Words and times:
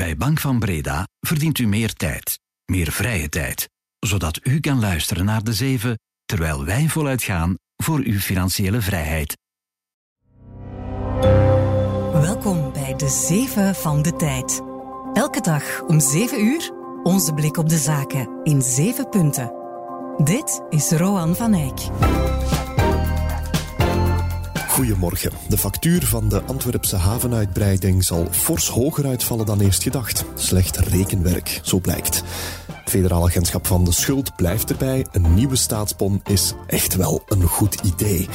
Bij 0.00 0.16
Bank 0.16 0.40
van 0.40 0.58
Breda 0.58 1.08
verdient 1.20 1.58
u 1.58 1.66
meer 1.66 1.92
tijd, 1.92 2.38
meer 2.64 2.92
vrije 2.92 3.28
tijd, 3.28 3.68
zodat 3.98 4.40
u 4.42 4.60
kan 4.60 4.80
luisteren 4.80 5.24
naar 5.24 5.44
de 5.44 5.52
zeven 5.52 5.98
terwijl 6.24 6.64
wij 6.64 6.88
voluit 6.88 7.22
gaan 7.22 7.54
voor 7.76 7.98
uw 7.98 8.18
financiële 8.18 8.80
vrijheid. 8.80 9.36
Welkom 12.12 12.72
bij 12.72 12.94
de 12.96 13.08
zeven 13.08 13.74
van 13.74 14.02
de 14.02 14.16
tijd. 14.16 14.60
Elke 15.12 15.40
dag 15.40 15.82
om 15.82 16.00
7 16.00 16.44
uur 16.44 16.70
onze 17.02 17.34
blik 17.34 17.56
op 17.56 17.68
de 17.68 17.78
zaken 17.78 18.40
in 18.42 18.62
7 18.62 19.08
punten. 19.08 19.52
Dit 20.24 20.62
is 20.68 20.90
Roan 20.90 21.36
van 21.36 21.54
Eyck. 21.54 21.80
Goedemorgen. 24.80 25.32
De 25.48 25.58
factuur 25.58 26.06
van 26.06 26.28
de 26.28 26.42
Antwerpse 26.42 26.96
havenuitbreiding 26.96 28.04
zal 28.04 28.26
fors 28.30 28.68
hoger 28.68 29.06
uitvallen 29.06 29.46
dan 29.46 29.60
eerst 29.60 29.82
gedacht. 29.82 30.24
Slecht 30.34 30.76
rekenwerk, 30.76 31.60
zo 31.62 31.78
blijkt. 31.78 32.22
Het 32.66 32.90
federaal 32.90 33.26
agentschap 33.26 33.66
van 33.66 33.84
de 33.84 33.92
schuld 33.92 34.36
blijft 34.36 34.70
erbij. 34.70 35.06
Een 35.12 35.34
nieuwe 35.34 35.56
staatsbon 35.56 36.20
is 36.24 36.54
echt 36.66 36.96
wel 36.96 37.22
een 37.28 37.42
goed 37.42 37.74
idee. 37.74 38.28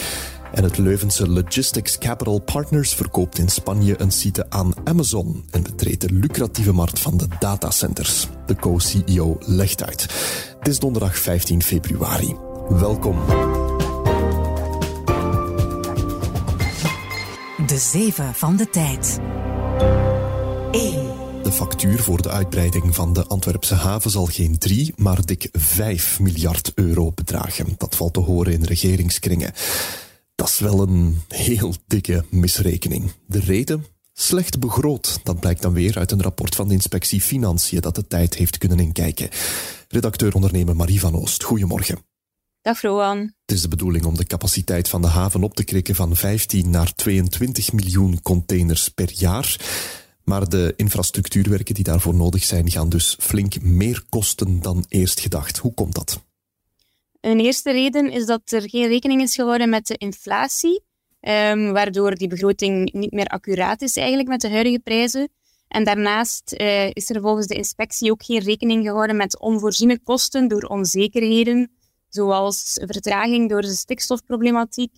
En 0.54 0.64
het 0.64 0.78
Leuvense 0.78 1.30
Logistics 1.30 1.98
Capital 1.98 2.40
Partners 2.40 2.94
verkoopt 2.94 3.38
in 3.38 3.50
Spanje 3.50 4.02
een 4.02 4.12
site 4.12 4.46
aan 4.50 4.74
Amazon 4.84 5.46
en 5.52 5.64
betreedt 5.64 6.02
de 6.02 6.12
lucratieve 6.12 6.74
markt 6.74 7.00
van 7.00 7.18
de 7.18 7.28
datacenters. 7.40 8.28
De 8.46 8.56
co-CEO 8.56 9.38
legt 9.40 9.84
uit. 9.84 10.02
Het 10.60 10.68
is 10.68 10.80
donderdag 10.80 11.18
15 11.18 11.64
februari. 11.64 12.36
Welkom. 12.70 13.18
De 17.76 17.82
zeven 17.82 18.36
van 18.36 18.56
de 18.56 18.70
tijd. 18.70 19.20
1. 20.72 21.44
De 21.44 21.52
factuur 21.52 22.00
voor 22.00 22.22
de 22.22 22.30
uitbreiding 22.30 22.96
van 22.96 23.14
de 23.14 23.26
Antwerpse 23.26 23.76
haven 23.76 24.12
zal 24.12 24.26
geen 24.26 24.58
3, 24.58 24.94
maar 24.98 25.26
dik 25.26 25.50
5 25.52 26.20
miljard 26.20 26.72
euro 26.76 27.12
bedragen. 27.12 27.76
Dat 27.78 27.96
valt 27.96 28.14
te 28.14 28.20
horen 28.20 28.54
in 28.54 28.64
regeringskringen. 28.64 29.54
Dat 30.36 30.48
is 30.48 30.60
wel 30.60 30.82
een 30.82 31.22
heel 31.28 31.74
dikke 31.88 32.26
misrekening. 32.30 33.12
De 33.28 33.40
reden? 33.40 33.86
Slecht 34.14 34.60
begroot. 34.60 35.20
Dat 35.24 35.40
blijkt 35.40 35.62
dan 35.62 35.74
weer 35.74 35.98
uit 35.98 36.12
een 36.12 36.22
rapport 36.22 36.56
van 36.56 36.68
de 36.68 36.74
inspectie 36.74 37.22
Financiën 37.22 37.82
dat 37.82 37.96
de 37.96 38.08
tijd 38.08 38.36
heeft 38.36 38.58
kunnen 38.58 38.80
inkijken. 38.80 39.30
Redacteur 39.88 40.34
ondernemer 40.34 40.76
Marie 40.76 41.00
van 41.00 41.16
Oost, 41.16 41.44
goedemorgen. 41.44 42.15
Dag 42.66 42.82
Roan. 42.82 43.18
Het 43.18 43.56
is 43.56 43.62
de 43.62 43.68
bedoeling 43.68 44.06
om 44.06 44.18
de 44.18 44.26
capaciteit 44.26 44.90
van 44.90 45.02
de 45.02 45.08
haven 45.08 45.44
op 45.44 45.54
te 45.54 45.64
krikken 45.64 45.96
van 45.96 46.16
15 46.16 46.70
naar 46.70 46.96
22 46.96 47.74
miljoen 47.74 48.22
containers 48.22 48.90
per 48.90 49.12
jaar. 49.14 49.60
Maar 50.24 50.50
de 50.50 50.74
infrastructuurwerken 50.76 51.74
die 51.74 51.84
daarvoor 51.84 52.16
nodig 52.16 52.44
zijn, 52.44 52.72
gaan 52.72 52.90
dus 52.90 53.18
flink 53.20 53.62
meer 53.62 54.04
kosten 54.10 54.62
dan 54.62 54.86
eerst 54.88 55.20
gedacht. 55.20 55.58
Hoe 55.58 55.74
komt 55.74 55.96
dat? 55.96 56.24
Een 57.22 57.40
eerste 57.40 57.72
reden 57.72 58.12
is 58.12 58.26
dat 58.26 58.52
er 58.52 58.70
geen 58.70 58.88
rekening 58.88 59.22
is 59.22 59.36
gehouden 59.36 59.70
met 59.70 59.88
de 59.88 59.98
inflatie, 59.98 60.84
um, 61.22 61.72
waardoor 61.74 62.16
die 62.16 62.28
begroting 62.28 62.94
niet 62.94 63.12
meer 63.12 63.28
accuraat 63.28 63.82
is 63.82 63.98
eigenlijk 63.98 64.28
met 64.28 64.42
de 64.42 64.50
huidige 64.50 64.80
prijzen. 64.80 65.30
En 65.68 65.84
daarnaast 65.84 66.56
uh, 66.58 66.90
is 66.90 67.10
er 67.10 67.22
volgens 67.22 67.48
de 67.48 67.56
inspectie 67.56 68.12
ook 68.12 68.24
geen 68.24 68.40
rekening 68.40 68.86
gehouden 68.86 69.16
met 69.16 69.40
onvoorziene 69.40 70.00
kosten 70.00 70.48
door 70.48 70.64
onzekerheden, 70.64 71.75
zoals 72.16 72.80
vertraging 72.82 73.50
door 73.50 73.62
de 73.62 73.74
stikstofproblematiek 73.74 74.92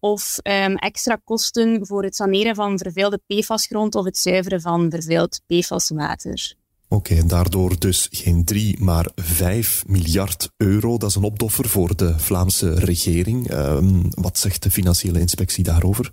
of 0.00 0.38
um, 0.42 0.76
extra 0.76 1.20
kosten 1.24 1.86
voor 1.86 2.02
het 2.02 2.16
saneren 2.16 2.54
van 2.54 2.78
vervuilde 2.78 3.20
PFAS-grond 3.26 3.94
of 3.94 4.04
het 4.04 4.18
zuiveren 4.18 4.60
van 4.60 4.90
vervuild 4.90 5.40
PFAS-water. 5.46 6.54
Oké, 6.88 7.14
en 7.14 7.28
daardoor 7.28 7.78
dus 7.78 8.08
geen 8.10 8.44
3, 8.44 8.76
maar 8.80 9.10
5 9.14 9.84
miljard 9.86 10.50
euro. 10.56 10.98
Dat 10.98 11.08
is 11.08 11.14
een 11.14 11.22
opdoffer 11.22 11.68
voor 11.68 11.96
de 11.96 12.18
Vlaamse 12.18 12.74
regering. 12.74 13.52
Um, 13.52 14.08
wat 14.10 14.38
zegt 14.38 14.62
de 14.62 14.70
financiële 14.70 15.20
inspectie 15.20 15.64
daarover? 15.64 16.10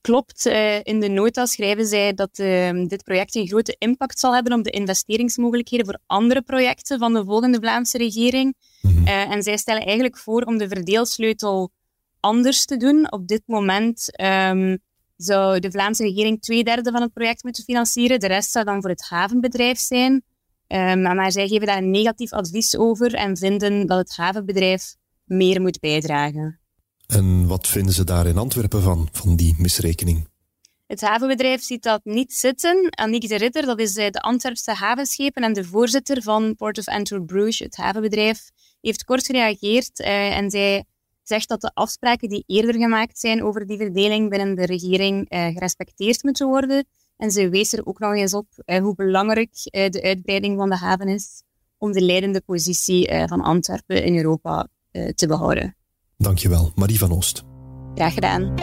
Klopt. 0.00 0.46
Uh, 0.46 0.76
in 0.82 1.00
de 1.00 1.08
nota 1.08 1.46
schrijven 1.46 1.86
zij 1.86 2.14
dat 2.14 2.38
uh, 2.38 2.86
dit 2.86 3.04
project 3.04 3.34
een 3.34 3.46
grote 3.46 3.76
impact 3.78 4.18
zal 4.18 4.34
hebben 4.34 4.52
op 4.52 4.64
de 4.64 4.70
investeringsmogelijkheden 4.70 5.86
voor 5.86 5.98
andere 6.06 6.42
projecten 6.42 6.98
van 6.98 7.12
de 7.12 7.24
volgende 7.24 7.58
Vlaamse 7.60 7.98
regering. 7.98 8.54
Mm 8.82 8.90
-hmm. 8.90 8.97
Uh, 9.08 9.30
en 9.30 9.42
zij 9.42 9.56
stellen 9.56 9.84
eigenlijk 9.84 10.18
voor 10.18 10.42
om 10.42 10.58
de 10.58 10.68
verdeelsleutel 10.68 11.70
anders 12.20 12.64
te 12.64 12.76
doen. 12.76 13.12
Op 13.12 13.26
dit 13.28 13.42
moment 13.46 14.20
um, 14.20 14.78
zou 15.16 15.60
de 15.60 15.70
Vlaamse 15.70 16.02
regering 16.02 16.40
twee 16.40 16.64
derde 16.64 16.90
van 16.90 17.02
het 17.02 17.12
project 17.12 17.42
moeten 17.42 17.64
financieren. 17.64 18.20
De 18.20 18.26
rest 18.26 18.50
zou 18.50 18.64
dan 18.64 18.80
voor 18.80 18.90
het 18.90 19.08
havenbedrijf 19.08 19.78
zijn. 19.78 20.22
Um, 20.66 21.02
maar 21.02 21.32
zij 21.32 21.48
geven 21.48 21.66
daar 21.66 21.78
een 21.78 21.90
negatief 21.90 22.32
advies 22.32 22.76
over 22.76 23.14
en 23.14 23.36
vinden 23.36 23.86
dat 23.86 23.98
het 23.98 24.16
havenbedrijf 24.16 24.94
meer 25.24 25.60
moet 25.60 25.80
bijdragen. 25.80 26.60
En 27.06 27.46
wat 27.46 27.66
vinden 27.66 27.94
ze 27.94 28.04
daar 28.04 28.26
in 28.26 28.38
Antwerpen 28.38 28.82
van, 28.82 29.08
van 29.12 29.36
die 29.36 29.54
misrekening? 29.58 30.28
Het 30.86 31.00
havenbedrijf 31.00 31.62
ziet 31.62 31.82
dat 31.82 32.00
niet 32.04 32.32
zitten. 32.32 32.88
Aniek 32.90 33.28
de 33.28 33.36
Ritter, 33.36 33.66
dat 33.66 33.80
is 33.80 33.92
de 33.92 34.20
Antwerpse 34.20 34.72
havenschepen 34.72 35.42
en 35.42 35.52
de 35.52 35.64
voorzitter 35.64 36.22
van 36.22 36.56
Port 36.56 36.78
of 36.78 36.88
Antwerp 36.88 37.26
Bruges, 37.26 37.58
het 37.58 37.76
havenbedrijf, 37.76 38.50
heeft 38.80 39.04
kort 39.04 39.26
gereageerd 39.26 40.00
uh, 40.00 40.36
en 40.36 40.50
zij 40.50 40.84
zegt 41.22 41.48
dat 41.48 41.60
de 41.60 41.70
afspraken 41.74 42.28
die 42.28 42.44
eerder 42.46 42.74
gemaakt 42.74 43.18
zijn 43.18 43.42
over 43.42 43.66
die 43.66 43.76
verdeling 43.76 44.30
binnen 44.30 44.54
de 44.54 44.66
regering 44.66 45.32
uh, 45.32 45.46
gerespecteerd 45.46 46.22
moeten 46.22 46.46
worden. 46.46 46.86
En 47.16 47.30
ze 47.30 47.48
wees 47.48 47.72
er 47.72 47.86
ook 47.86 47.98
nog 47.98 48.14
eens 48.14 48.34
op 48.34 48.46
uh, 48.66 48.78
hoe 48.78 48.94
belangrijk 48.94 49.50
uh, 49.54 49.88
de 49.88 50.02
uitbreiding 50.02 50.58
van 50.58 50.70
de 50.70 50.76
haven 50.76 51.08
is 51.08 51.42
om 51.78 51.92
de 51.92 52.00
leidende 52.00 52.40
positie 52.40 53.26
van 53.26 53.40
Antwerpen 53.40 54.04
in 54.04 54.16
Europa 54.16 54.68
te 55.14 55.26
behouden. 55.26 55.76
Dankjewel, 56.16 56.72
Marie 56.74 56.98
van 56.98 57.12
Oost. 57.12 57.42
Graag 57.94 58.14
gedaan. 58.14 58.54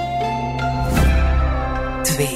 2. 2.03 2.27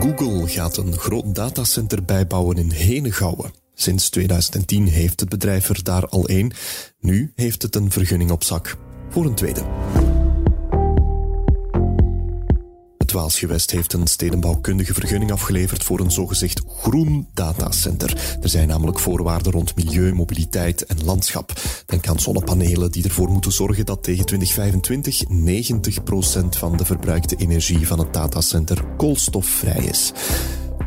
Google 0.00 0.48
gaat 0.48 0.76
een 0.76 0.92
groot 0.92 1.34
datacenter 1.34 2.04
bijbouwen 2.04 2.56
in 2.56 2.70
Henegouwen. 2.70 3.63
Sinds 3.74 4.10
2010 4.10 4.88
heeft 4.88 5.20
het 5.20 5.28
bedrijf 5.28 5.68
er 5.68 5.82
daar 5.82 6.08
al 6.08 6.28
één. 6.28 6.52
Nu 7.00 7.32
heeft 7.34 7.62
het 7.62 7.76
een 7.76 7.90
vergunning 7.90 8.30
op 8.30 8.44
zak 8.44 8.76
voor 9.10 9.24
een 9.24 9.34
tweede. 9.34 9.62
Het 12.98 13.12
Waalsgewest 13.12 13.70
heeft 13.70 13.92
een 13.92 14.06
stedenbouwkundige 14.06 14.94
vergunning 14.94 15.32
afgeleverd 15.32 15.84
voor 15.84 16.00
een 16.00 16.10
zogezegd 16.10 16.62
groen 16.66 17.28
datacenter. 17.34 18.36
Er 18.40 18.48
zijn 18.48 18.68
namelijk 18.68 18.98
voorwaarden 18.98 19.52
rond 19.52 19.76
milieu, 19.76 20.14
mobiliteit 20.14 20.86
en 20.86 21.04
landschap. 21.04 21.52
Denk 21.86 22.08
aan 22.08 22.18
zonnepanelen 22.18 22.90
die 22.90 23.04
ervoor 23.04 23.28
moeten 23.28 23.52
zorgen 23.52 23.86
dat 23.86 24.02
tegen 24.02 24.24
2025 24.24 25.24
90% 25.24 26.58
van 26.58 26.76
de 26.76 26.84
verbruikte 26.84 27.36
energie 27.36 27.86
van 27.86 27.98
het 27.98 28.12
datacenter 28.12 28.84
koolstofvrij 28.96 29.84
is. 29.84 30.12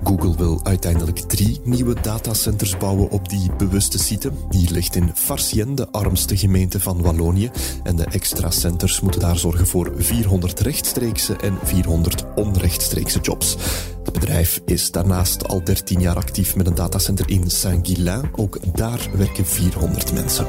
Google 0.07 0.35
wil 0.37 0.59
uiteindelijk 0.63 1.19
drie 1.19 1.61
nieuwe 1.63 1.95
datacenters 2.01 2.77
bouwen 2.77 3.09
op 3.09 3.29
die 3.29 3.51
bewuste 3.57 3.99
site. 3.99 4.31
Die 4.49 4.71
ligt 4.71 4.95
in 4.95 5.11
Farciennes, 5.13 5.75
de 5.75 5.91
armste 5.91 6.37
gemeente 6.37 6.79
van 6.79 7.01
Wallonië. 7.01 7.51
En 7.83 7.95
de 7.95 8.05
extra 8.05 8.51
centers 8.51 9.01
moeten 9.01 9.21
daar 9.21 9.37
zorgen 9.37 9.67
voor 9.67 9.91
400 9.97 10.59
rechtstreekse 10.59 11.35
en 11.35 11.57
400 11.63 12.25
onrechtstreekse 12.35 13.19
jobs. 13.19 13.55
Het 14.03 14.13
bedrijf 14.13 14.61
is 14.65 14.91
daarnaast 14.91 15.47
al 15.47 15.63
13 15.63 16.01
jaar 16.01 16.15
actief 16.15 16.55
met 16.55 16.67
een 16.67 16.75
datacenter 16.75 17.29
in 17.29 17.49
Saint-Guilain. 17.49 18.29
Ook 18.35 18.59
daar 18.75 19.09
werken 19.13 19.45
400 19.45 20.13
mensen. 20.13 20.45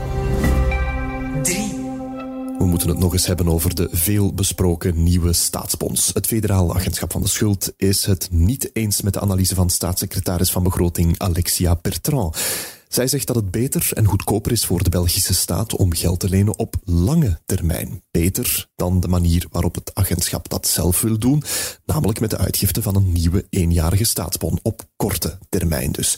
3. 2.68 2.78
We 2.78 2.84
moeten 2.84 2.88
het 2.88 2.98
nog 2.98 3.12
eens 3.12 3.26
hebben 3.26 3.48
over 3.48 3.74
de 3.74 3.88
veel 3.92 4.34
besproken 4.34 5.02
nieuwe 5.02 5.32
staatsbonds. 5.32 6.10
Het 6.14 6.26
federaal 6.26 6.74
agentschap 6.74 7.12
van 7.12 7.22
de 7.22 7.28
schuld 7.28 7.72
is 7.76 8.04
het 8.04 8.28
niet 8.30 8.70
eens 8.72 9.02
met 9.02 9.12
de 9.12 9.20
analyse 9.20 9.54
van 9.54 9.70
staatssecretaris 9.70 10.50
van 10.50 10.62
begroting 10.62 11.18
Alexia 11.18 11.78
Bertrand. 11.82 12.36
Zij 12.88 13.06
zegt 13.06 13.26
dat 13.26 13.36
het 13.36 13.50
beter 13.50 13.90
en 13.94 14.04
goedkoper 14.04 14.52
is 14.52 14.66
voor 14.66 14.82
de 14.82 14.90
Belgische 14.90 15.34
staat 15.34 15.76
om 15.76 15.94
geld 15.94 16.20
te 16.20 16.28
lenen 16.28 16.58
op 16.58 16.74
lange 16.84 17.40
termijn. 17.46 18.02
Beter 18.10 18.68
dan 18.76 19.00
de 19.00 19.08
manier 19.08 19.46
waarop 19.50 19.74
het 19.74 19.90
agentschap 19.94 20.48
dat 20.48 20.66
zelf 20.66 21.00
wil 21.00 21.18
doen, 21.18 21.42
namelijk 21.84 22.20
met 22.20 22.30
de 22.30 22.38
uitgifte 22.38 22.82
van 22.82 22.96
een 22.96 23.12
nieuwe 23.12 23.46
eenjarige 23.50 24.04
staatsbon 24.04 24.58
op 24.62 24.82
korte 24.96 25.38
termijn 25.48 25.92
dus. 25.92 26.16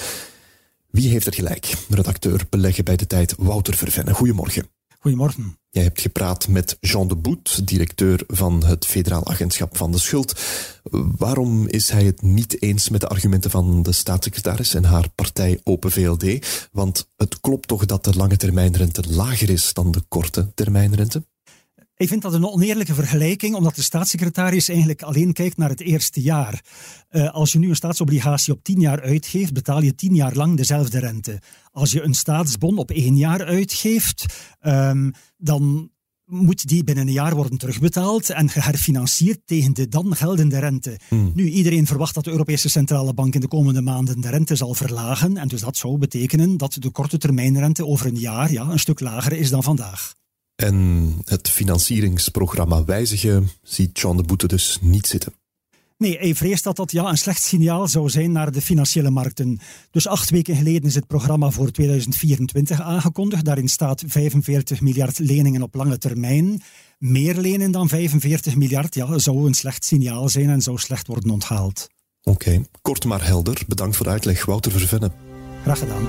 Wie 0.90 1.10
heeft 1.10 1.26
er 1.26 1.34
gelijk? 1.34 1.74
Redacteur 1.88 2.46
beleggen 2.50 2.84
bij 2.84 2.96
de 2.96 3.06
tijd 3.06 3.34
Wouter 3.38 3.74
Vervenne. 3.74 4.14
Goedemorgen. 4.14 4.68
Goedemorgen. 4.98 5.59
Jij 5.72 5.82
hebt 5.82 6.00
gepraat 6.00 6.48
met 6.48 6.76
Jean 6.80 7.08
de 7.08 7.16
Boet, 7.16 7.66
directeur 7.66 8.22
van 8.26 8.64
het 8.64 8.86
Federaal 8.86 9.26
Agentschap 9.26 9.76
van 9.76 9.92
de 9.92 9.98
Schuld. 9.98 10.40
Waarom 11.16 11.66
is 11.66 11.90
hij 11.90 12.04
het 12.04 12.22
niet 12.22 12.62
eens 12.62 12.88
met 12.88 13.00
de 13.00 13.08
argumenten 13.08 13.50
van 13.50 13.82
de 13.82 13.92
staatssecretaris 13.92 14.74
en 14.74 14.84
haar 14.84 15.08
partij 15.14 15.60
Open 15.64 15.90
VLD? 15.90 16.46
Want 16.72 17.08
het 17.16 17.40
klopt 17.40 17.68
toch 17.68 17.86
dat 17.86 18.04
de 18.04 18.16
lange 18.16 18.36
termijnrente 18.36 19.02
lager 19.08 19.50
is 19.50 19.72
dan 19.72 19.90
de 19.90 20.02
korte 20.08 20.52
termijnrente? 20.54 21.22
Ik 22.00 22.08
vind 22.08 22.22
dat 22.22 22.34
een 22.34 22.46
oneerlijke 22.46 22.94
vergelijking, 22.94 23.54
omdat 23.54 23.74
de 23.74 23.82
staatssecretaris 23.82 24.68
eigenlijk 24.68 25.02
alleen 25.02 25.32
kijkt 25.32 25.56
naar 25.56 25.68
het 25.68 25.80
eerste 25.80 26.22
jaar. 26.22 26.64
Uh, 27.10 27.30
als 27.30 27.52
je 27.52 27.58
nu 27.58 27.68
een 27.68 27.76
staatsobligatie 27.76 28.52
op 28.52 28.62
tien 28.62 28.80
jaar 28.80 29.00
uitgeeft, 29.00 29.52
betaal 29.52 29.82
je 29.82 29.94
tien 29.94 30.14
jaar 30.14 30.34
lang 30.34 30.56
dezelfde 30.56 30.98
rente. 30.98 31.40
Als 31.72 31.92
je 31.92 32.02
een 32.02 32.14
staatsbon 32.14 32.78
op 32.78 32.90
één 32.90 33.16
jaar 33.16 33.44
uitgeeft, 33.44 34.24
um, 34.60 35.12
dan 35.36 35.90
moet 36.24 36.68
die 36.68 36.84
binnen 36.84 37.06
een 37.06 37.12
jaar 37.12 37.34
worden 37.34 37.58
terugbetaald 37.58 38.30
en 38.30 38.48
geherfinancierd 38.48 39.40
tegen 39.44 39.74
de 39.74 39.88
dan 39.88 40.16
geldende 40.16 40.58
rente. 40.58 40.98
Hmm. 41.08 41.32
Nu, 41.34 41.48
iedereen 41.48 41.86
verwacht 41.86 42.14
dat 42.14 42.24
de 42.24 42.30
Europese 42.30 42.68
Centrale 42.68 43.14
Bank 43.14 43.34
in 43.34 43.40
de 43.40 43.48
komende 43.48 43.82
maanden 43.82 44.20
de 44.20 44.30
rente 44.30 44.56
zal 44.56 44.74
verlagen. 44.74 45.36
En 45.36 45.48
dus 45.48 45.60
dat 45.60 45.76
zou 45.76 45.98
betekenen 45.98 46.56
dat 46.56 46.76
de 46.78 46.90
korte 46.90 47.18
termijnrente 47.18 47.86
over 47.86 48.06
een 48.06 48.18
jaar 48.18 48.52
ja, 48.52 48.62
een 48.62 48.78
stuk 48.78 49.00
lager 49.00 49.32
is 49.32 49.50
dan 49.50 49.62
vandaag. 49.62 50.18
En 50.60 51.16
het 51.24 51.48
financieringsprogramma 51.48 52.84
wijzigen 52.84 53.48
ziet 53.62 53.98
John 54.00 54.16
de 54.16 54.22
Boete 54.22 54.46
dus 54.46 54.78
niet 54.80 55.06
zitten. 55.06 55.32
Nee, 55.96 56.18
hij 56.18 56.34
vreest 56.34 56.64
dat 56.64 56.76
dat 56.76 56.92
ja, 56.92 57.08
een 57.08 57.18
slecht 57.18 57.42
signaal 57.42 57.88
zou 57.88 58.08
zijn 58.08 58.32
naar 58.32 58.52
de 58.52 58.60
financiële 58.60 59.10
markten. 59.10 59.60
Dus 59.90 60.06
acht 60.06 60.30
weken 60.30 60.56
geleden 60.56 60.88
is 60.88 60.94
het 60.94 61.06
programma 61.06 61.50
voor 61.50 61.70
2024 61.70 62.80
aangekondigd. 62.80 63.44
Daarin 63.44 63.68
staat 63.68 64.02
45 64.06 64.80
miljard 64.80 65.18
leningen 65.18 65.62
op 65.62 65.74
lange 65.74 65.98
termijn. 65.98 66.62
Meer 66.98 67.36
lenen 67.36 67.70
dan 67.70 67.88
45 67.88 68.56
miljard 68.56 68.94
ja, 68.94 69.18
zou 69.18 69.46
een 69.46 69.54
slecht 69.54 69.84
signaal 69.84 70.28
zijn 70.28 70.50
en 70.50 70.60
zou 70.60 70.78
slecht 70.78 71.06
worden 71.06 71.30
onthaald. 71.30 71.88
Oké, 72.22 72.62
kort 72.82 73.04
maar 73.04 73.26
helder. 73.26 73.62
Bedankt 73.66 73.96
voor 73.96 74.06
de 74.06 74.12
uitleg, 74.12 74.44
Wouter 74.44 74.72
Vervenne. 74.72 75.10
Graag 75.62 75.78
gedaan. 75.78 76.08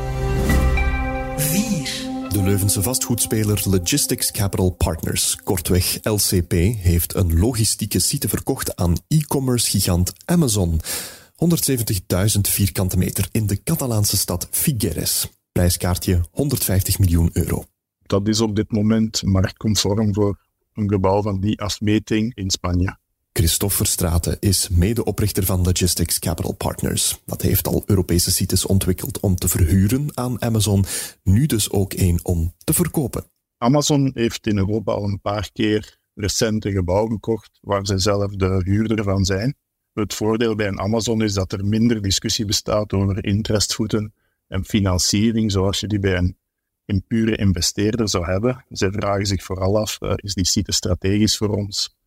De 2.31 2.43
Leuvense 2.43 2.81
vastgoedspeler 2.81 3.61
Logistics 3.65 4.31
Capital 4.31 4.69
Partners, 4.69 5.35
kortweg 5.43 5.99
LCP, 6.03 6.51
heeft 6.77 7.15
een 7.15 7.39
logistieke 7.39 7.99
site 7.99 8.29
verkocht 8.29 8.75
aan 8.75 8.97
e-commerce 9.07 9.69
gigant 9.69 10.13
Amazon. 10.25 10.79
170.000 11.35 12.41
vierkante 12.41 12.97
meter 12.97 13.27
in 13.31 13.47
de 13.47 13.63
Catalaanse 13.63 14.17
stad 14.17 14.47
Figueres. 14.51 15.27
Prijskaartje 15.51 16.21
150 16.31 16.99
miljoen 16.99 17.29
euro. 17.33 17.63
Dat 18.01 18.27
is 18.27 18.41
op 18.41 18.55
dit 18.55 18.71
moment 18.71 19.23
marktconform 19.23 20.13
voor 20.13 20.39
een 20.73 20.89
gebouw 20.89 21.21
van 21.21 21.39
die 21.39 21.61
afmeting 21.61 22.35
in 22.35 22.49
Spanje. 22.49 22.97
Christophe 23.33 23.75
Verstraeten 23.75 24.37
is 24.39 24.69
medeoprichter 24.69 25.43
van 25.43 25.61
Logistics 25.63 26.19
Capital 26.19 26.53
Partners. 26.53 27.21
Dat 27.25 27.41
heeft 27.41 27.67
al 27.67 27.83
Europese 27.85 28.31
sites 28.31 28.65
ontwikkeld 28.65 29.19
om 29.19 29.35
te 29.35 29.47
verhuren 29.47 30.17
aan 30.17 30.41
Amazon, 30.41 30.85
nu 31.23 31.45
dus 31.45 31.71
ook 31.71 31.93
één 31.93 32.19
om 32.23 32.53
te 32.63 32.73
verkopen. 32.73 33.23
Amazon 33.57 34.11
heeft 34.13 34.47
in 34.47 34.57
Europa 34.57 34.91
al 34.91 35.03
een 35.03 35.21
paar 35.21 35.49
keer 35.53 35.99
recente 36.13 36.71
gebouwen 36.71 37.11
gekocht 37.11 37.59
waar 37.61 37.85
ze 37.85 37.97
zelf 37.97 38.35
de 38.35 38.61
huurder 38.63 39.03
van 39.03 39.25
zijn. 39.25 39.55
Het 39.93 40.13
voordeel 40.13 40.55
bij 40.55 40.67
een 40.67 40.79
Amazon 40.79 41.21
is 41.21 41.33
dat 41.33 41.51
er 41.51 41.65
minder 41.65 42.01
discussie 42.01 42.45
bestaat 42.45 42.93
over 42.93 43.25
interestvoeten 43.25 44.13
en 44.47 44.65
financiering, 44.65 45.51
zoals 45.51 45.79
je 45.79 45.87
die 45.87 45.99
bij 45.99 46.17
een, 46.17 46.35
pure 47.07 47.35
investeerder 47.35 48.09
zou 48.09 48.25
hebben. 48.25 48.65
Ze 48.69 48.91
vragen 48.91 49.25
zich 49.25 49.43
vooral 49.43 49.77
af, 49.77 49.97
uh, 49.99 50.13
is 50.15 50.33
die 50.33 50.45
site 50.45 50.71
strategisch 50.71 51.37
voor 51.37 51.49
ons? 51.49 51.99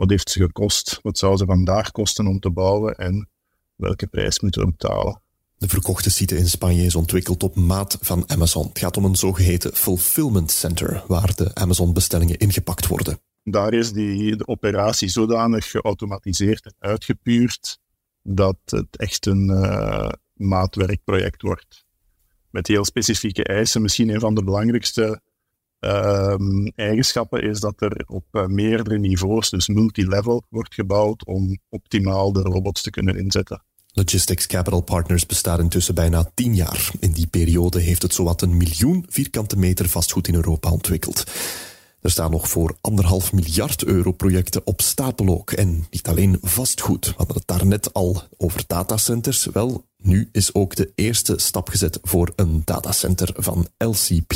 Wat 0.00 0.10
heeft 0.10 0.30
ze 0.30 0.40
gekost? 0.40 0.98
Wat 1.02 1.18
zou 1.18 1.36
ze 1.36 1.44
vandaag 1.44 1.90
kosten 1.90 2.26
om 2.26 2.40
te 2.40 2.50
bouwen? 2.50 2.94
En 2.94 3.28
welke 3.76 4.06
prijs 4.06 4.40
moeten 4.40 4.60
we 4.60 4.70
betalen? 4.70 5.22
De 5.56 5.68
verkochte 5.68 6.10
site 6.10 6.36
in 6.36 6.48
Spanje 6.48 6.84
is 6.84 6.94
ontwikkeld 6.94 7.42
op 7.42 7.56
maat 7.56 7.98
van 8.00 8.30
Amazon. 8.30 8.68
Het 8.68 8.78
gaat 8.78 8.96
om 8.96 9.04
een 9.04 9.16
zogeheten 9.16 9.74
fulfillment 9.74 10.50
center, 10.50 11.04
waar 11.06 11.34
de 11.34 11.54
Amazon-bestellingen 11.54 12.38
ingepakt 12.38 12.86
worden. 12.86 13.20
Daar 13.44 13.72
is 13.72 13.92
die, 13.92 14.36
de 14.36 14.46
operatie 14.46 15.08
zodanig 15.08 15.70
geautomatiseerd 15.70 16.64
en 16.64 16.74
uitgepuurd 16.78 17.78
dat 18.22 18.58
het 18.64 18.96
echt 18.96 19.26
een 19.26 19.48
uh, 19.50 20.08
maatwerkproject 20.32 21.42
wordt. 21.42 21.84
Met 22.50 22.66
heel 22.66 22.84
specifieke 22.84 23.44
eisen. 23.44 23.82
Misschien 23.82 24.08
een 24.08 24.20
van 24.20 24.34
de 24.34 24.44
belangrijkste 24.44 25.20
eigenschappen 26.74 27.42
is 27.42 27.60
dat 27.60 27.80
er 27.82 28.04
op 28.06 28.24
uh, 28.32 28.46
meerdere 28.46 28.98
niveaus, 28.98 29.50
dus 29.50 29.68
multilevel, 29.68 30.42
wordt 30.48 30.74
gebouwd 30.74 31.24
om 31.24 31.58
optimaal 31.68 32.32
de 32.32 32.40
robots 32.40 32.82
te 32.82 32.90
kunnen 32.90 33.16
inzetten. 33.16 33.62
Logistics 33.92 34.46
Capital 34.46 34.80
Partners 34.80 35.26
bestaat 35.26 35.58
intussen 35.58 35.94
bijna 35.94 36.30
tien 36.34 36.54
jaar. 36.54 36.90
In 37.00 37.12
die 37.12 37.26
periode 37.26 37.80
heeft 37.80 38.02
het 38.02 38.14
zowat 38.14 38.42
een 38.42 38.56
miljoen 38.56 39.04
vierkante 39.08 39.56
meter 39.56 39.88
vastgoed 39.88 40.28
in 40.28 40.34
Europa 40.34 40.70
ontwikkeld. 40.70 41.24
Er 42.00 42.10
staan 42.10 42.30
nog 42.30 42.48
voor 42.48 42.76
anderhalf 42.80 43.32
miljard 43.32 43.84
euro 43.84 44.12
projecten 44.12 44.66
op 44.66 44.80
stapel 44.80 45.28
ook. 45.28 45.52
En 45.52 45.86
niet 45.90 46.08
alleen 46.08 46.38
vastgoed. 46.42 47.06
We 47.06 47.14
hadden 47.16 47.36
het 47.36 47.46
daarnet 47.46 47.92
al 47.92 48.22
over 48.36 48.64
datacenters. 48.66 49.44
Wel, 49.44 49.84
nu 49.96 50.28
is 50.32 50.54
ook 50.54 50.74
de 50.74 50.92
eerste 50.94 51.38
stap 51.38 51.68
gezet 51.68 51.98
voor 52.02 52.32
een 52.36 52.62
datacenter 52.64 53.32
van 53.36 53.66
LCP 53.78 54.32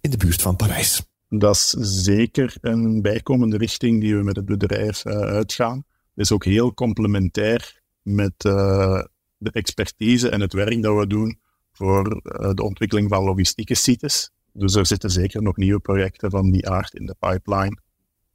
in 0.00 0.10
de 0.10 0.16
buurt 0.16 0.42
van 0.42 0.56
Parijs. 0.56 1.02
Dat 1.28 1.56
is 1.56 1.70
zeker 1.80 2.56
een 2.60 3.02
bijkomende 3.02 3.56
richting 3.56 4.00
die 4.00 4.16
we 4.16 4.22
met 4.22 4.36
het 4.36 4.44
bedrijf 4.44 5.04
uh, 5.04 5.12
uitgaan. 5.18 5.76
Het 6.14 6.24
is 6.24 6.32
ook 6.32 6.44
heel 6.44 6.74
complementair 6.74 7.82
met 8.02 8.44
uh, 8.46 9.02
de 9.36 9.50
expertise 9.50 10.28
en 10.28 10.40
het 10.40 10.52
werk 10.52 10.82
dat 10.82 10.98
we 10.98 11.06
doen 11.06 11.38
voor 11.72 12.20
uh, 12.24 12.50
de 12.54 12.62
ontwikkeling 12.62 13.08
van 13.08 13.24
logistieke 13.24 13.74
sites. 13.74 14.30
Dus 14.56 14.74
er 14.74 14.86
zitten 14.86 15.10
zeker 15.10 15.42
nog 15.42 15.56
nieuwe 15.56 15.80
projecten 15.80 16.30
van 16.30 16.50
die 16.50 16.68
aard 16.68 16.94
in 16.94 17.06
de 17.06 17.16
pipeline. 17.18 17.78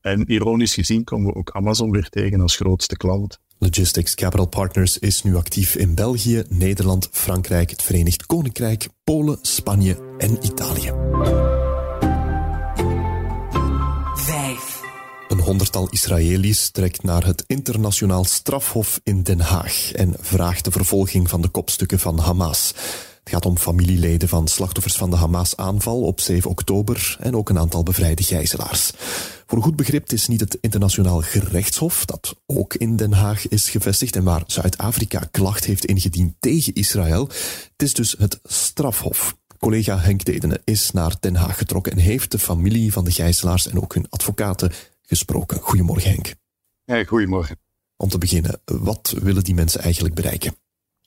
En 0.01 0.31
ironisch 0.31 0.73
gezien 0.73 1.03
komen 1.03 1.27
we 1.27 1.35
ook 1.35 1.51
Amazon 1.51 1.91
weer 1.91 2.09
tegen 2.09 2.41
als 2.41 2.55
grootste 2.55 2.97
klant. 2.97 3.39
Logistics 3.57 4.15
Capital 4.15 4.47
Partners 4.47 4.97
is 4.97 5.23
nu 5.23 5.35
actief 5.35 5.75
in 5.75 5.95
België, 5.95 6.43
Nederland, 6.49 7.09
Frankrijk, 7.11 7.69
het 7.69 7.81
Verenigd 7.83 8.25
Koninkrijk, 8.25 8.87
Polen, 9.03 9.37
Spanje 9.41 9.97
en 10.17 10.45
Italië. 10.45 10.93
Vijf. 14.15 14.81
Een 15.27 15.39
honderdtal 15.39 15.89
Israëli's 15.89 16.71
trekt 16.71 17.03
naar 17.03 17.25
het 17.25 17.43
internationaal 17.47 18.23
strafhof 18.23 18.99
in 19.03 19.23
Den 19.23 19.39
Haag 19.39 19.91
en 19.91 20.15
vraagt 20.19 20.65
de 20.65 20.71
vervolging 20.71 21.29
van 21.29 21.41
de 21.41 21.49
kopstukken 21.49 21.99
van 21.99 22.19
Hamas. 22.19 22.73
Het 23.29 23.37
gaat 23.37 23.51
om 23.51 23.57
familieleden 23.57 24.29
van 24.29 24.47
slachtoffers 24.47 24.95
van 24.95 25.09
de 25.09 25.15
Hamas-aanval 25.15 26.01
op 26.01 26.19
7 26.19 26.49
oktober 26.49 27.17
en 27.19 27.35
ook 27.35 27.49
een 27.49 27.59
aantal 27.59 27.83
bevrijde 27.83 28.23
gijzelaars. 28.23 28.91
Voor 29.45 29.57
een 29.57 29.63
goed 29.63 29.75
begrip 29.75 30.11
is 30.11 30.27
niet 30.27 30.39
het 30.39 30.57
internationaal 30.61 31.21
gerechtshof, 31.21 32.05
dat 32.05 32.35
ook 32.45 32.73
in 32.73 32.95
Den 32.95 33.13
Haag 33.13 33.47
is 33.47 33.69
gevestigd 33.69 34.15
en 34.15 34.23
waar 34.23 34.43
Zuid-Afrika 34.47 35.27
klacht 35.31 35.65
heeft 35.65 35.85
ingediend 35.85 36.33
tegen 36.39 36.73
Israël. 36.73 37.27
Het 37.71 37.81
is 37.81 37.93
dus 37.93 38.15
het 38.17 38.39
strafhof. 38.43 39.37
Collega 39.59 39.97
Henk 39.97 40.25
Dedene 40.25 40.61
is 40.63 40.91
naar 40.91 41.15
Den 41.19 41.35
Haag 41.35 41.57
getrokken 41.57 41.91
en 41.91 41.97
heeft 41.97 42.31
de 42.31 42.39
familie 42.39 42.93
van 42.93 43.05
de 43.05 43.11
gijzelaars 43.11 43.67
en 43.67 43.81
ook 43.81 43.93
hun 43.93 44.09
advocaten 44.09 44.71
gesproken. 45.01 45.59
Goedemorgen 45.59 46.11
Henk. 46.11 46.33
Ja, 46.83 47.03
goedemorgen. 47.03 47.59
Om 47.97 48.09
te 48.09 48.17
beginnen, 48.17 48.61
wat 48.65 49.13
willen 49.21 49.43
die 49.43 49.55
mensen 49.55 49.81
eigenlijk 49.81 50.15
bereiken? 50.15 50.53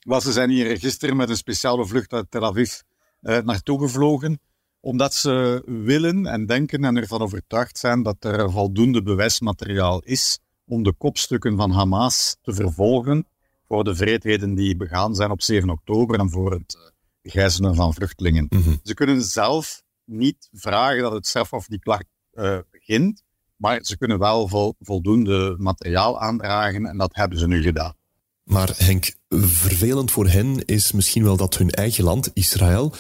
Wel, 0.03 0.21
ze 0.21 0.33
zijn 0.33 0.51
hier 0.51 0.79
gisteren 0.79 1.17
met 1.17 1.29
een 1.29 1.37
speciale 1.37 1.87
vlucht 1.87 2.13
uit 2.13 2.31
Tel 2.31 2.45
Aviv 2.45 2.81
uh, 3.21 3.39
naartoe 3.39 3.81
gevlogen, 3.81 4.41
omdat 4.81 5.15
ze 5.15 5.63
willen 5.67 6.27
en 6.27 6.47
denken 6.47 6.85
en 6.85 6.97
ervan 6.97 7.23
overtuigd 7.23 7.79
zijn 7.79 8.03
dat 8.03 8.17
er 8.25 8.51
voldoende 8.51 9.03
bewijsmateriaal 9.03 10.01
is 10.01 10.39
om 10.65 10.83
de 10.83 10.93
kopstukken 10.93 11.57
van 11.57 11.71
Hamas 11.71 12.37
te 12.43 12.55
vervolgen 12.55 13.27
voor 13.69 13.85
de 13.85 13.95
vreedheden 13.95 14.55
die 14.55 14.77
begaan 14.77 15.15
zijn 15.15 15.31
op 15.31 15.43
7 15.43 15.71
oktober 15.71 16.19
en 16.19 16.31
voor 16.31 16.53
het 16.53 16.75
uh, 16.77 17.33
gijzelen 17.33 17.75
van 17.75 17.95
vluchtelingen. 17.95 18.47
Mhm. 18.49 18.77
Ze 18.83 18.95
kunnen 18.95 19.23
zelf 19.23 19.83
niet 20.05 20.49
vragen 20.53 21.03
dat 21.03 21.13
het 21.13 21.27
strafhof 21.27 21.67
die 21.67 21.79
klacht 21.79 22.07
uh, 22.35 22.59
begint, 22.71 23.23
maar 23.57 23.85
ze 23.85 23.99
kunnen 23.99 24.19
wel 24.19 24.49
vol, 24.49 24.75
voldoende 24.81 25.55
materiaal 25.59 26.21
aandragen 26.21 26.87
en 26.87 26.99
dat 26.99 27.15
hebben 27.15 27.39
ze 27.39 27.47
nu 27.47 27.63
gedaan. 27.63 27.95
Maar 28.43 28.75
Henk, 28.77 29.15
vervelend 29.29 30.11
voor 30.11 30.29
hen 30.29 30.65
is 30.65 30.93
misschien 30.93 31.25
wel 31.25 31.37
dat 31.37 31.57
hun 31.57 31.71
eigen 31.71 32.05
land, 32.05 32.31
Israël, 32.35 32.95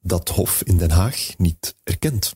dat 0.00 0.28
hof 0.28 0.62
in 0.62 0.76
Den 0.76 0.90
Haag 0.90 1.34
niet 1.36 1.74
erkent. 1.82 2.34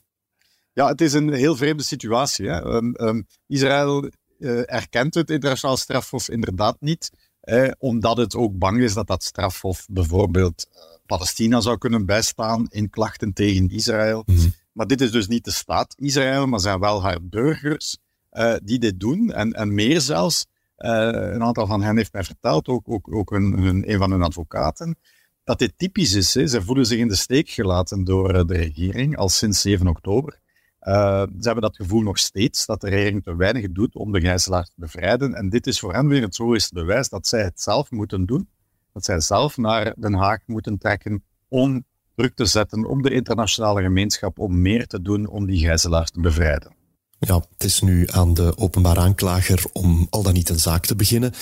Ja, 0.73 0.89
het 0.89 1.01
is 1.01 1.13
een 1.13 1.33
heel 1.33 1.57
vreemde 1.57 1.83
situatie. 1.83 2.49
Hè? 2.49 2.65
Um, 2.65 2.95
um, 3.01 3.27
Israël 3.47 4.11
uh, 4.39 4.73
erkent 4.73 5.15
het 5.15 5.31
internationaal 5.31 5.77
strafhof 5.77 6.29
inderdaad 6.29 6.77
niet, 6.81 7.11
eh, 7.41 7.71
omdat 7.79 8.17
het 8.17 8.35
ook 8.35 8.59
bang 8.59 8.81
is 8.81 8.95
dat 8.95 9.07
dat 9.07 9.23
strafhof 9.23 9.87
bijvoorbeeld 9.91 10.67
uh, 10.73 10.83
Palestina 11.07 11.61
zou 11.61 11.79
kunnen 11.79 12.07
bijstaan 12.07 12.67
in 12.69 12.91
klachten 12.91 13.33
tegen 13.33 13.69
Israël. 13.69 14.23
Mhm. 14.27 14.49
Maar 14.73 14.87
dit 14.87 15.01
is 15.01 15.11
dus 15.11 15.29
niet 15.29 15.45
de 15.45 15.51
staat 15.51 15.95
Israël, 15.99 16.47
maar 16.47 16.61
zijn 16.61 16.81
wel 16.81 17.03
haar 17.03 17.23
burgers 17.23 17.99
uh, 18.33 18.55
die 18.63 18.79
dit 18.79 19.01
doen. 19.01 19.33
En, 19.33 19.53
en 19.53 19.75
meer 19.75 20.01
zelfs, 20.01 20.47
een 20.83 21.43
aantal 21.43 21.67
van 21.67 21.83
hen 21.83 21.97
heeft 21.97 22.13
mij 22.13 22.25
verteld, 22.25 22.69
ook, 22.69 22.89
ook, 22.89 23.15
ook 23.15 23.31
een, 23.31 23.85
van 23.99 24.11
hun 24.11 24.23
advocaten, 24.23 24.97
dat 25.45 25.59
dit 25.59 25.73
typisch 25.77 26.15
is. 26.15 26.35
Hè. 26.35 26.47
Ze 26.47 26.63
voelen 26.63 26.87
zich 26.87 26.99
in 26.99 27.09
de 27.09 27.17
steek 27.17 27.49
gelaten 27.49 28.05
door 28.05 28.35
uh, 28.35 28.45
de 28.45 28.57
regering 28.57 29.17
al 29.17 29.29
sinds 29.29 29.61
7 29.61 29.87
oktober. 29.87 30.41
Uh, 30.83 31.23
ze 31.23 31.43
hebben 31.43 31.63
dat 31.63 31.77
gevoel 31.77 32.01
nog 32.01 32.19
steeds, 32.19 32.67
dat 32.67 32.81
de 32.81 32.89
regering 32.89 33.23
te 33.23 33.37
weinig 33.37 33.73
doet 33.73 33.95
om 33.95 34.13
de 34.13 34.21
gijzelaars 34.21 34.69
te 34.69 34.75
bevrijden. 34.77 35.35
En 35.35 35.49
dit 35.49 35.67
is 35.67 35.81
voor 35.81 35.93
hen 35.93 36.09
weer 36.09 36.23
het 36.23 36.35
zoveelste 36.35 36.75
bewijs 36.75 37.09
dat 37.09 37.27
zij 37.27 37.43
het 37.43 37.61
zelf 37.61 37.91
moeten 37.91 38.27
doen. 38.27 38.49
Dat 38.93 39.05
zij 39.05 39.21
zelf 39.21 39.57
naar 39.57 39.95
Den 39.99 40.15
Haag 40.15 40.39
moeten 40.47 40.79
trekken 40.79 41.25
om 41.49 41.85
druk 42.15 42.35
te 42.35 42.45
zetten 42.45 42.85
op 42.85 43.03
de 43.03 43.11
internationale 43.11 43.83
gemeenschap 43.83 44.39
om 44.39 44.61
meer 44.61 44.87
te 44.87 45.03
doen 45.03 45.27
om 45.27 45.47
die 45.47 45.59
gijzelaars 45.59 46.11
te 46.11 46.21
bevrijden. 46.21 46.82
Ja, 47.27 47.35
het 47.35 47.65
is 47.65 47.81
nu 47.81 48.07
aan 48.11 48.35
de 48.35 48.57
openbaar 48.57 48.99
aanklager 48.99 49.65
om 49.73 50.07
al 50.11 50.23
dan 50.23 50.33
niet 50.33 50.49
een 50.49 50.59
zaak 50.59 50.87
te 50.87 50.97
beginnen. 50.97 51.33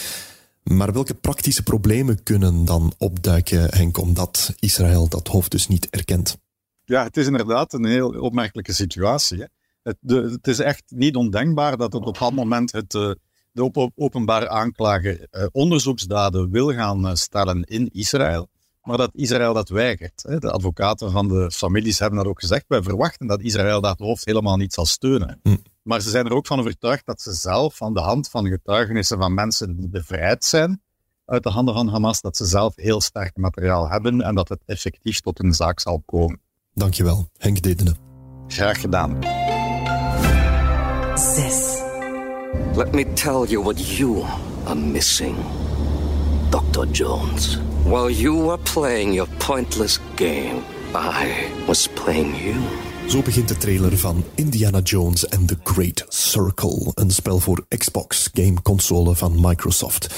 Maar 0.62 0.92
welke 0.92 1.14
praktische 1.14 1.62
problemen 1.62 2.22
kunnen 2.22 2.64
dan 2.64 2.92
opduiken, 2.98 3.74
Henk, 3.74 3.98
omdat 3.98 4.54
Israël 4.58 5.08
dat 5.08 5.28
hoofd 5.28 5.50
dus 5.50 5.68
niet 5.68 5.90
erkent? 5.90 6.38
Ja, 6.84 7.02
het 7.02 7.16
is 7.16 7.26
inderdaad 7.26 7.72
een 7.72 7.84
heel 7.84 8.08
opmerkelijke 8.08 8.72
situatie. 8.72 9.46
Het, 9.82 9.96
het, 10.06 10.46
is 10.46 10.58
echt 10.58 10.82
niet 10.86 11.16
ondenkbaar 11.16 11.76
dat 11.76 11.94
op 11.94 12.18
dat 12.18 12.32
moment 12.32 12.72
het, 12.72 12.94
eh, 12.94 13.10
de 13.52 13.90
openbare 13.94 14.48
aanklager 14.48 15.26
uh, 15.30 15.46
onderzoeksdaden 15.52 16.50
wil 16.50 16.72
gaan 16.72 17.06
uh, 17.06 17.14
stellen 17.14 17.64
in 17.64 17.88
Israël, 17.92 18.48
maar 18.82 18.96
dat 18.96 19.10
Israël 19.14 19.54
dat 19.54 19.68
weigert. 19.68 20.22
Hè? 20.22 20.38
De 20.38 20.50
advocaten 20.50 21.10
van 21.10 21.28
de 21.28 21.50
families 21.50 21.98
hebben 21.98 22.18
dat 22.18 22.28
ook 22.28 22.40
gezegd. 22.40 22.64
Wij 22.68 22.82
verwachten 22.82 23.26
dat 23.26 23.40
Israël 23.40 23.80
dat 23.80 23.98
hoofd 23.98 24.24
helemaal 24.24 24.56
niet 24.56 24.72
zal 24.72 24.86
steunen. 24.86 25.40
Hm. 25.42 25.56
Maar 25.82 26.00
ze 26.00 26.10
zijn 26.10 26.26
er 26.26 26.32
ook 26.32 26.46
van 26.46 26.58
overtuigd 26.58 27.06
dat 27.06 27.20
ze 27.20 27.32
zelf, 27.32 27.82
aan 27.82 27.94
de 27.94 28.00
hand 28.00 28.28
van 28.28 28.46
getuigenissen 28.46 29.18
van 29.18 29.34
mensen 29.34 29.76
die 29.76 29.88
bevrijd 29.88 30.44
zijn 30.44 30.82
uit 31.30 31.42
de 31.42 31.50
handen 31.50 31.74
van 31.74 31.88
Hamas, 31.88 32.20
dat 32.20 32.36
ze 32.36 32.44
zelf 32.44 32.76
heel 32.76 33.00
sterk 33.00 33.36
materiaal 33.36 33.90
hebben 33.90 34.20
en 34.20 34.34
dat 34.34 34.48
het 34.48 34.62
effectief 34.66 35.20
tot 35.20 35.44
een 35.44 35.54
zaak 35.54 35.80
zal 35.80 36.02
komen. 36.06 36.40
Dankjewel, 36.74 37.28
Henk 37.36 37.62
Dedene. 37.62 37.94
Graag 38.46 38.80
gedaan. 38.80 39.18
6. 41.14 41.82
Let 42.74 42.92
me 42.92 43.12
tell 43.12 43.44
you 43.46 43.62
what 43.62 43.96
you 43.96 44.24
are 44.64 44.74
missing, 44.74 45.36
Dr. 46.50 46.86
Jones. 46.92 47.69
While 47.90 48.10
you 48.10 48.46
were 48.46 48.58
playing 48.58 49.14
your 49.14 49.28
pointless 49.46 50.00
game, 50.14 50.62
I 50.94 51.48
was 51.66 51.88
playing 51.88 52.36
you. 52.36 52.54
Zo 53.08 53.22
begint 53.22 53.48
de 53.48 53.56
trailer 53.56 53.98
van 53.98 54.24
Indiana 54.34 54.80
Jones 54.80 55.30
and 55.30 55.48
the 55.48 55.56
Great 55.62 56.04
Circle, 56.08 56.90
een 56.94 57.10
spel 57.10 57.38
voor 57.38 57.66
Xbox, 57.68 58.30
gameconsole 58.32 59.14
van 59.14 59.40
Microsoft. 59.40 60.14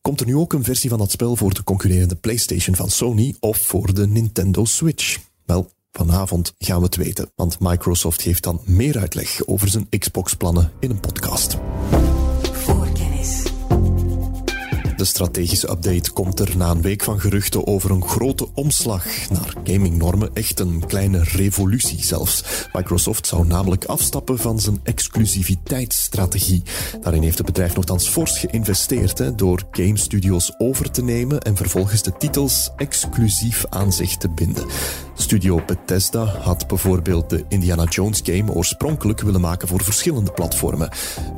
Komt 0.00 0.20
er 0.20 0.26
nu 0.26 0.36
ook 0.36 0.52
een 0.52 0.64
versie 0.64 0.90
van 0.90 0.98
dat 0.98 1.10
spel 1.10 1.36
voor 1.36 1.54
de 1.54 1.64
concurrerende 1.64 2.16
PlayStation 2.16 2.76
van 2.76 2.90
Sony 2.90 3.34
of 3.40 3.56
voor 3.56 3.94
de 3.94 4.06
Nintendo 4.06 4.64
Switch? 4.64 5.18
Wel, 5.44 5.70
vanavond 5.92 6.54
gaan 6.58 6.78
we 6.78 6.84
het 6.84 6.96
weten, 6.96 7.30
want 7.34 7.60
Microsoft 7.60 8.22
geeft 8.22 8.42
dan 8.42 8.60
meer 8.64 8.98
uitleg 8.98 9.46
over 9.46 9.68
zijn 9.68 9.88
Xbox-plannen 9.98 10.72
in 10.80 10.90
een 10.90 11.00
podcast. 11.00 11.58
De 15.02 15.08
strategische 15.08 15.70
update 15.70 16.10
komt 16.10 16.40
er 16.40 16.56
na 16.56 16.70
een 16.70 16.82
week 16.82 17.02
van 17.02 17.20
geruchten 17.20 17.66
over 17.66 17.90
een 17.90 18.08
grote 18.08 18.48
omslag 18.54 19.04
naar 19.30 19.54
gamingnormen. 19.64 20.30
Echt 20.34 20.60
een 20.60 20.86
kleine 20.86 21.22
revolutie 21.22 22.04
zelfs. 22.04 22.44
Microsoft 22.72 23.26
zou 23.26 23.46
namelijk 23.46 23.84
afstappen 23.84 24.38
van 24.38 24.60
zijn 24.60 24.80
exclusiviteitsstrategie. 24.82 26.62
Daarin 27.00 27.22
heeft 27.22 27.38
het 27.38 27.46
bedrijf 27.46 27.74
nogthans 27.74 28.08
fors 28.08 28.38
geïnvesteerd 28.38 29.18
hè, 29.18 29.34
door 29.34 29.62
game 29.70 29.98
studios 29.98 30.54
over 30.58 30.90
te 30.90 31.02
nemen 31.02 31.40
en 31.40 31.56
vervolgens 31.56 32.02
de 32.02 32.12
titels 32.18 32.70
exclusief 32.76 33.64
aan 33.68 33.92
zich 33.92 34.16
te 34.16 34.28
binden. 34.28 34.64
Studio 35.14 35.62
Bethesda 35.66 36.24
had 36.24 36.66
bijvoorbeeld 36.66 37.30
de 37.30 37.44
Indiana 37.48 37.84
Jones 37.84 38.20
game 38.24 38.52
oorspronkelijk 38.52 39.20
willen 39.20 39.40
maken 39.40 39.68
voor 39.68 39.82
verschillende 39.82 40.32
platformen. 40.32 40.90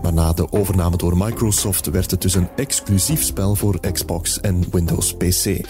Maar 0.03 0.13
na 0.13 0.33
de 0.33 0.53
overname 0.53 0.97
door 0.97 1.17
Microsoft 1.17 1.87
werd 1.87 2.11
het 2.11 2.23
dus 2.23 2.35
een 2.35 2.49
exclusief 2.57 3.23
spel 3.23 3.54
voor 3.57 3.81
Xbox 3.93 4.41
en 4.41 4.65
Windows 4.71 5.15
PC. 5.15 5.67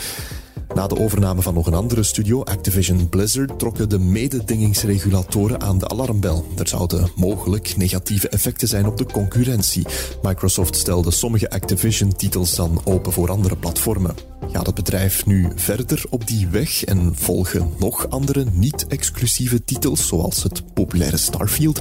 Na 0.74 0.86
de 0.86 0.98
overname 0.98 1.42
van 1.42 1.54
nog 1.54 1.66
een 1.66 1.74
andere 1.74 2.02
studio, 2.02 2.42
Activision 2.42 3.08
Blizzard, 3.08 3.58
trokken 3.58 3.88
de 3.88 3.98
mededingingsregulatoren 3.98 5.60
aan 5.60 5.78
de 5.78 5.88
alarmbel. 5.88 6.46
Er 6.58 6.68
zouden 6.68 7.10
mogelijk 7.16 7.76
negatieve 7.76 8.28
effecten 8.28 8.68
zijn 8.68 8.86
op 8.86 8.98
de 8.98 9.06
concurrentie. 9.06 9.86
Microsoft 10.22 10.76
stelde 10.76 11.10
sommige 11.10 11.50
Activision-titels 11.50 12.54
dan 12.54 12.80
open 12.84 13.12
voor 13.12 13.30
andere 13.30 13.56
platformen. 13.56 14.14
Gaat 14.52 14.66
het 14.66 14.74
bedrijf 14.74 15.26
nu 15.26 15.52
verder 15.54 16.04
op 16.10 16.26
die 16.26 16.48
weg 16.48 16.84
en 16.84 17.16
volgen 17.16 17.70
nog 17.78 18.10
andere 18.10 18.44
niet-exclusieve 18.52 19.64
titels, 19.64 20.06
zoals 20.06 20.42
het 20.42 20.74
populaire 20.74 21.16
Starfield? 21.16 21.80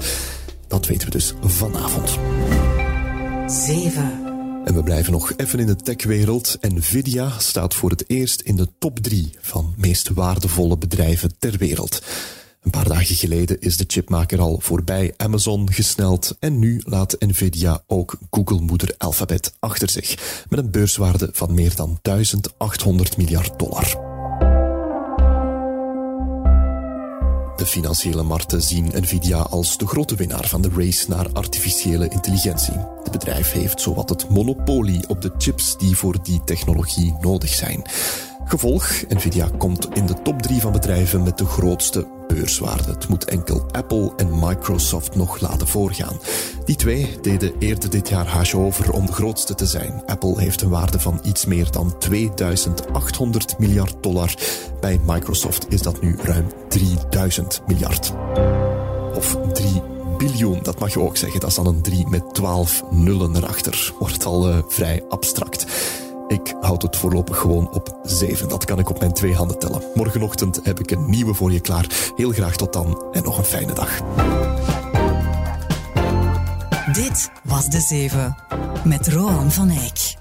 Dat 0.67 0.87
weten 0.87 1.07
we 1.07 1.13
dus 1.13 1.33
vanavond. 1.41 2.17
7. 3.47 4.22
En 4.63 4.75
we 4.75 4.83
blijven 4.83 5.11
nog 5.11 5.33
even 5.37 5.59
in 5.59 5.65
de 5.65 5.75
techwereld. 5.75 6.57
Nvidia 6.61 7.39
staat 7.39 7.75
voor 7.75 7.89
het 7.89 8.09
eerst 8.09 8.41
in 8.41 8.55
de 8.55 8.67
top 8.79 8.99
3 8.99 9.35
van 9.41 9.73
meest 9.77 10.09
waardevolle 10.09 10.77
bedrijven 10.77 11.37
ter 11.39 11.57
wereld. 11.57 12.01
Een 12.61 12.71
paar 12.71 12.87
dagen 12.87 13.15
geleden 13.15 13.59
is 13.59 13.77
de 13.77 13.83
chipmaker 13.87 14.39
al 14.39 14.59
voorbij 14.59 15.13
Amazon 15.17 15.71
gesneld 15.73 16.35
en 16.39 16.59
nu 16.59 16.81
laat 16.85 17.15
Nvidia 17.19 17.83
ook 17.87 18.17
Google-moeder 18.29 18.95
Alphabet 18.97 19.53
achter 19.59 19.89
zich 19.89 20.43
met 20.49 20.59
een 20.59 20.71
beurswaarde 20.71 21.29
van 21.31 21.53
meer 21.53 21.75
dan 21.75 21.99
1800 22.01 23.17
miljard 23.17 23.59
dollar. 23.59 24.12
De 27.63 27.69
financiële 27.69 28.23
markten 28.23 28.61
zien 28.61 28.91
Nvidia 28.93 29.37
als 29.37 29.77
de 29.77 29.87
grote 29.87 30.15
winnaar 30.15 30.47
van 30.47 30.61
de 30.61 30.69
race 30.75 31.09
naar 31.09 31.27
artificiële 31.33 32.07
intelligentie. 32.07 32.73
Het 33.03 33.11
bedrijf 33.11 33.51
heeft 33.51 33.81
zowat 33.81 34.09
het 34.09 34.29
monopolie 34.29 35.07
op 35.07 35.21
de 35.21 35.31
chips 35.37 35.77
die 35.77 35.97
voor 35.97 36.23
die 36.23 36.43
technologie 36.43 37.15
nodig 37.21 37.49
zijn. 37.49 37.81
Gevolg, 38.53 39.03
Nvidia 39.09 39.49
komt 39.57 39.87
in 39.93 40.05
de 40.05 40.21
top 40.21 40.41
3 40.41 40.61
van 40.61 40.71
bedrijven 40.71 41.23
met 41.23 41.37
de 41.37 41.45
grootste 41.45 42.07
beurswaarde. 42.27 42.91
Het 42.91 43.07
moet 43.07 43.25
enkel 43.25 43.65
Apple 43.71 44.13
en 44.17 44.39
Microsoft 44.39 45.15
nog 45.15 45.39
laten 45.39 45.67
voorgaan. 45.67 46.19
Die 46.65 46.75
twee 46.75 47.17
deden 47.21 47.53
eerder 47.59 47.89
dit 47.89 48.09
jaar 48.09 48.27
haasje 48.27 48.57
over 48.57 48.91
om 48.91 49.05
de 49.05 49.11
grootste 49.11 49.55
te 49.55 49.65
zijn. 49.65 50.03
Apple 50.05 50.39
heeft 50.39 50.61
een 50.61 50.69
waarde 50.69 50.99
van 50.99 51.19
iets 51.23 51.45
meer 51.45 51.71
dan 51.71 51.97
2800 51.97 53.59
miljard 53.59 53.95
dollar. 54.01 54.33
Bij 54.81 54.99
Microsoft 55.05 55.65
is 55.69 55.81
dat 55.81 56.01
nu 56.01 56.17
ruim 56.21 56.47
3000 56.69 57.61
miljard. 57.67 58.13
Of 59.15 59.37
3 59.53 59.81
biljoen, 60.17 60.59
dat 60.63 60.79
mag 60.79 60.93
je 60.93 60.99
ook 60.99 61.17
zeggen. 61.17 61.39
Dat 61.39 61.49
is 61.49 61.55
dan 61.55 61.67
een 61.67 61.81
3 61.81 62.07
met 62.07 62.33
12 62.33 62.83
nullen 62.91 63.35
erachter. 63.35 63.93
Wordt 63.99 64.25
al 64.25 64.49
uh, 64.49 64.57
vrij 64.67 65.03
abstract. 65.09 65.65
Ik 66.33 66.55
houd 66.61 66.81
het 66.81 66.97
voorlopig 66.97 67.37
gewoon 67.37 67.69
op 67.71 67.99
7. 68.03 68.49
Dat 68.49 68.65
kan 68.65 68.79
ik 68.79 68.89
op 68.89 68.99
mijn 68.99 69.13
twee 69.13 69.35
handen 69.35 69.59
tellen. 69.59 69.81
Morgenochtend 69.93 70.59
heb 70.63 70.79
ik 70.79 70.91
een 70.91 71.09
nieuwe 71.09 71.33
voor 71.33 71.51
je 71.51 71.59
klaar. 71.59 72.11
Heel 72.15 72.31
graag 72.31 72.55
tot 72.55 72.73
dan 72.73 73.03
en 73.11 73.23
nog 73.23 73.37
een 73.37 73.43
fijne 73.43 73.73
dag. 73.73 74.01
Dit 76.93 77.31
was 77.43 77.69
De 77.69 77.79
Zeven 77.79 78.35
met 78.83 79.07
Roan 79.07 79.51
van 79.51 79.69
Eyck. 79.69 80.15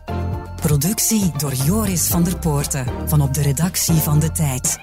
Productie 0.57 1.33
door 1.37 1.53
Joris 1.53 2.07
van 2.07 2.23
der 2.23 2.39
Poorten 2.39 2.87
van 3.07 3.21
op 3.21 3.35
de 3.35 3.43
redactie 3.43 3.95
van 3.95 4.19
De 4.19 4.31
Tijd. 4.31 4.79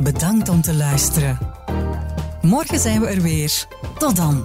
Bedankt 0.00 0.48
om 0.48 0.60
te 0.60 0.74
luisteren. 0.74 1.38
Morgen 2.42 2.80
zijn 2.80 3.00
we 3.00 3.06
er 3.06 3.22
weer. 3.22 3.66
Tot 3.98 4.16
dan. 4.16 4.44